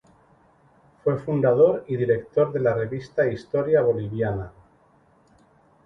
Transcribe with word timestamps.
Fue 1.03 1.19
fundador 1.19 1.85
y 1.87 1.95
director 1.95 2.51
de 2.51 2.59
la 2.59 2.73
Revista 2.73 3.27
Historia 3.31 3.83
Boliviana. 3.83 4.51